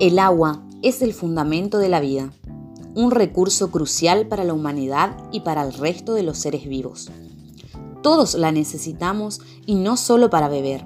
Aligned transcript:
El 0.00 0.18
agua 0.18 0.60
es 0.82 1.02
el 1.02 1.14
fundamento 1.14 1.78
de 1.78 1.88
la 1.88 2.00
vida, 2.00 2.32
un 2.96 3.12
recurso 3.12 3.70
crucial 3.70 4.26
para 4.26 4.42
la 4.42 4.52
humanidad 4.52 5.16
y 5.30 5.40
para 5.40 5.62
el 5.62 5.72
resto 5.72 6.14
de 6.14 6.24
los 6.24 6.36
seres 6.36 6.66
vivos. 6.66 7.12
Todos 8.02 8.34
la 8.34 8.50
necesitamos 8.50 9.40
y 9.66 9.76
no 9.76 9.96
solo 9.96 10.30
para 10.30 10.48
beber. 10.48 10.84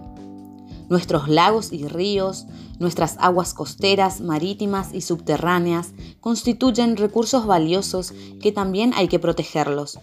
Nuestros 0.90 1.26
lagos 1.26 1.72
y 1.72 1.88
ríos, 1.88 2.46
nuestras 2.78 3.16
aguas 3.18 3.54
costeras, 3.54 4.20
marítimas 4.20 4.92
y 4.92 5.00
subterráneas 5.00 5.94
constituyen 6.20 6.98
recursos 6.98 7.46
valiosos 7.46 8.12
que 8.42 8.52
también 8.52 8.92
hay 8.94 9.08
que 9.08 9.18
protegerlos. 9.18 9.98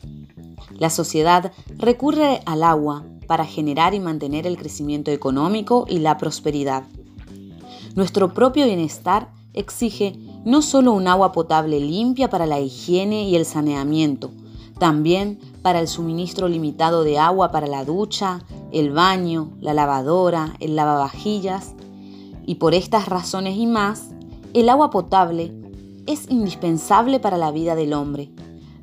La 0.79 0.89
sociedad 0.89 1.51
recurre 1.77 2.41
al 2.47 2.63
agua 2.63 3.05
para 3.27 3.45
generar 3.45 3.93
y 3.93 3.99
mantener 3.99 4.47
el 4.47 4.57
crecimiento 4.57 5.11
económico 5.11 5.85
y 5.87 5.99
la 5.99 6.17
prosperidad. 6.17 6.85
Nuestro 7.95 8.33
propio 8.33 8.65
bienestar 8.65 9.31
exige 9.53 10.19
no 10.43 10.61
solo 10.61 10.91
un 10.91 11.07
agua 11.07 11.31
potable 11.31 11.79
limpia 11.79 12.29
para 12.29 12.45
la 12.45 12.59
higiene 12.59 13.23
y 13.23 13.37
el 13.37 13.45
saneamiento, 13.45 14.31
también 14.77 15.39
para 15.61 15.79
el 15.79 15.87
suministro 15.87 16.49
limitado 16.49 17.05
de 17.05 17.17
agua 17.17 17.53
para 17.53 17.67
la 17.67 17.85
ducha, 17.85 18.43
el 18.73 18.91
baño, 18.91 19.53
la 19.61 19.73
lavadora, 19.73 20.55
el 20.59 20.75
lavavajillas. 20.75 21.73
Y 22.45 22.55
por 22.55 22.73
estas 22.73 23.07
razones 23.07 23.55
y 23.55 23.65
más, 23.65 24.09
el 24.53 24.67
agua 24.67 24.89
potable 24.89 25.53
es 26.05 26.29
indispensable 26.29 27.21
para 27.21 27.37
la 27.37 27.51
vida 27.51 27.75
del 27.75 27.93
hombre, 27.93 28.29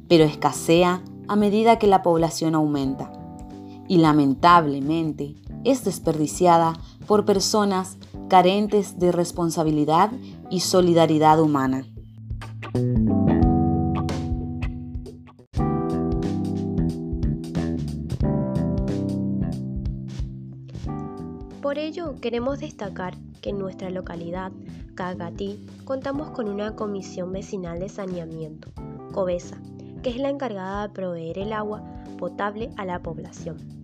pero 0.09 0.25
escasea 0.25 1.03
a 1.28 1.37
medida 1.37 1.78
que 1.78 1.87
la 1.87 2.03
población 2.03 2.55
aumenta. 2.55 3.12
Y 3.89 3.98
lamentablemente 3.98 5.34
es 5.65 5.84
desperdiciada 5.84 6.72
por 7.06 7.27
personas 7.27 7.98
carentes 8.33 8.98
de 8.98 9.12
responsabilidad 9.12 10.11
y 10.48 10.61
solidaridad 10.61 11.38
humana. 11.38 11.84
Por 21.60 21.77
ello, 21.77 22.14
queremos 22.22 22.58
destacar 22.60 23.19
que 23.42 23.50
en 23.50 23.58
nuestra 23.58 23.91
localidad, 23.91 24.50
Cagatí, 24.94 25.66
contamos 25.84 26.30
con 26.30 26.48
una 26.48 26.75
comisión 26.75 27.33
vecinal 27.33 27.80
de 27.80 27.91
saneamiento, 27.91 28.72
COBESA, 29.12 29.58
que 30.03 30.08
es 30.08 30.16
la 30.16 30.30
encargada 30.30 30.88
de 30.88 30.94
proveer 30.94 31.38
el 31.38 31.53
agua 31.53 31.83
potable 32.16 32.70
a 32.78 32.86
la 32.86 33.03
población. 33.03 33.81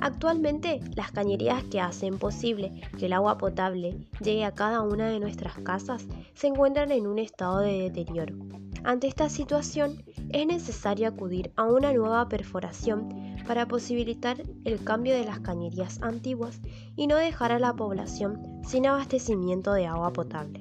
Actualmente, 0.00 0.80
las 0.96 1.12
cañerías 1.12 1.62
que 1.64 1.78
hacen 1.78 2.18
posible 2.18 2.80
que 2.98 3.06
el 3.06 3.12
agua 3.12 3.36
potable 3.36 4.08
llegue 4.22 4.46
a 4.46 4.54
cada 4.54 4.80
una 4.80 5.08
de 5.10 5.20
nuestras 5.20 5.58
casas 5.58 6.06
se 6.32 6.46
encuentran 6.46 6.90
en 6.90 7.06
un 7.06 7.18
estado 7.18 7.58
de 7.58 7.90
deterioro. 7.90 8.34
Ante 8.82 9.08
esta 9.08 9.28
situación, 9.28 10.02
es 10.30 10.46
necesario 10.46 11.06
acudir 11.06 11.52
a 11.56 11.64
una 11.64 11.92
nueva 11.92 12.26
perforación 12.30 13.36
para 13.46 13.68
posibilitar 13.68 14.42
el 14.64 14.82
cambio 14.82 15.14
de 15.14 15.26
las 15.26 15.40
cañerías 15.40 16.00
antiguas 16.00 16.60
y 16.96 17.06
no 17.06 17.16
dejar 17.16 17.52
a 17.52 17.58
la 17.58 17.74
población 17.74 18.62
sin 18.64 18.86
abastecimiento 18.86 19.74
de 19.74 19.86
agua 19.86 20.14
potable. 20.14 20.60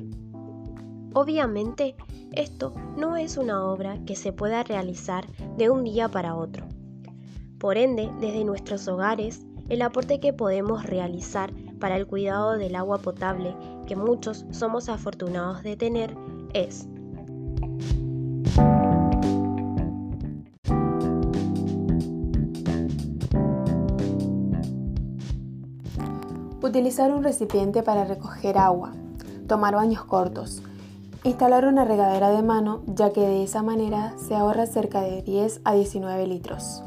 Obviamente, 1.14 1.96
esto 2.34 2.74
no 2.98 3.16
es 3.16 3.38
una 3.38 3.64
obra 3.64 4.04
que 4.06 4.18
se 4.18 4.34
pueda 4.34 4.64
realizar 4.64 5.26
de 5.58 5.70
un 5.70 5.86
día 5.86 6.10
para 6.10 6.36
otro. 6.36 6.68
Por 7.60 7.78
ende, 7.78 8.10
desde 8.22 8.46
nuestros 8.46 8.88
hogares, 8.88 9.46
el 9.68 9.82
aporte 9.82 10.22
que 10.22 10.32
podemos 10.32 10.86
realizar 10.86 11.52
para 11.80 11.98
el 11.98 12.08
cuidado 12.08 12.58
del 12.58 12.76
agua 12.76 13.00
potable 13.00 13.54
que 13.86 13.98
muchos 13.98 14.46
somos 14.52 14.88
afortunados 14.88 15.62
de 15.62 15.76
tener 15.76 16.16
es 16.54 16.88
Utilizar 26.62 27.12
un 27.12 27.24
recipiente 27.24 27.84
para 27.84 28.06
recoger 28.06 28.58
agua. 28.58 28.94
Tomar 29.48 29.76
baños 29.76 30.06
cortos. 30.06 30.62
Instalar 31.24 31.66
una 31.66 31.84
regadera 31.84 32.30
de 32.30 32.44
mano, 32.44 32.84
ya 32.86 33.12
que 33.12 33.22
de 33.22 33.44
esa 33.44 33.64
manera 33.64 34.14
se 34.18 34.36
ahorra 34.36 34.68
cerca 34.68 35.02
de 35.02 35.24
10 35.24 35.62
a 35.64 35.74
19 35.74 36.28
litros. 36.28 36.84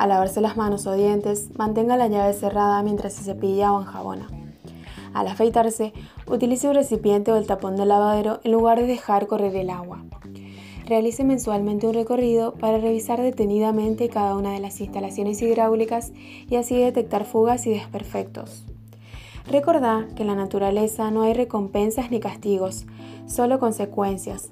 Al 0.00 0.08
lavarse 0.08 0.40
las 0.40 0.56
manos 0.56 0.86
o 0.86 0.94
dientes, 0.94 1.50
mantenga 1.58 1.94
la 1.98 2.08
llave 2.08 2.32
cerrada 2.32 2.82
mientras 2.82 3.12
se 3.12 3.22
cepilla 3.22 3.70
o 3.70 3.82
enjabona. 3.82 4.30
Al 5.12 5.28
afeitarse, 5.28 5.92
utilice 6.26 6.68
un 6.68 6.74
recipiente 6.74 7.30
o 7.32 7.36
el 7.36 7.46
tapón 7.46 7.76
del 7.76 7.88
lavadero 7.88 8.40
en 8.42 8.52
lugar 8.52 8.80
de 8.80 8.86
dejar 8.86 9.26
correr 9.26 9.54
el 9.54 9.68
agua. 9.68 10.02
Realice 10.86 11.22
mensualmente 11.22 11.86
un 11.86 11.92
recorrido 11.92 12.54
para 12.54 12.78
revisar 12.78 13.20
detenidamente 13.20 14.08
cada 14.08 14.36
una 14.36 14.52
de 14.54 14.60
las 14.60 14.80
instalaciones 14.80 15.42
hidráulicas 15.42 16.12
y 16.48 16.56
así 16.56 16.78
detectar 16.78 17.26
fugas 17.26 17.66
y 17.66 17.70
desperfectos. 17.70 18.64
Recordá 19.50 20.08
que 20.16 20.22
en 20.22 20.28
la 20.28 20.34
naturaleza 20.34 21.10
no 21.10 21.24
hay 21.24 21.34
recompensas 21.34 22.10
ni 22.10 22.20
castigos, 22.20 22.86
solo 23.26 23.58
consecuencias. 23.58 24.50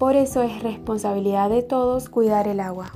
Por 0.00 0.16
eso 0.16 0.42
es 0.42 0.64
responsabilidad 0.64 1.48
de 1.48 1.62
todos 1.62 2.08
cuidar 2.08 2.48
el 2.48 2.58
agua. 2.58 2.90